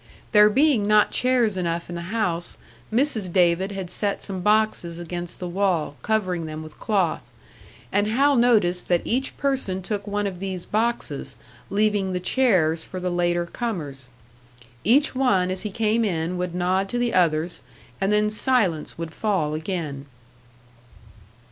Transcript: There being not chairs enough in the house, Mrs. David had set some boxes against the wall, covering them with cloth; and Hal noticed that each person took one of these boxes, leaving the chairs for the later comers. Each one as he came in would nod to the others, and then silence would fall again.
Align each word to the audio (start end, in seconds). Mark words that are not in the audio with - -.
There 0.31 0.49
being 0.49 0.87
not 0.87 1.11
chairs 1.11 1.55
enough 1.55 1.87
in 1.87 1.93
the 1.93 2.01
house, 2.09 2.57
Mrs. 2.91 3.31
David 3.31 3.71
had 3.73 3.91
set 3.91 4.23
some 4.23 4.39
boxes 4.41 4.97
against 4.97 5.37
the 5.39 5.47
wall, 5.47 5.95
covering 6.01 6.47
them 6.47 6.63
with 6.63 6.79
cloth; 6.79 7.21
and 7.91 8.07
Hal 8.07 8.35
noticed 8.35 8.87
that 8.87 9.03
each 9.05 9.37
person 9.37 9.83
took 9.83 10.07
one 10.07 10.25
of 10.25 10.39
these 10.39 10.65
boxes, 10.65 11.35
leaving 11.69 12.13
the 12.13 12.19
chairs 12.19 12.83
for 12.83 12.99
the 12.99 13.11
later 13.11 13.45
comers. 13.45 14.09
Each 14.83 15.13
one 15.13 15.51
as 15.51 15.61
he 15.61 15.69
came 15.69 16.03
in 16.03 16.35
would 16.39 16.55
nod 16.55 16.89
to 16.89 16.97
the 16.97 17.13
others, 17.13 17.61
and 18.01 18.11
then 18.11 18.31
silence 18.31 18.97
would 18.97 19.13
fall 19.13 19.53
again. 19.53 20.07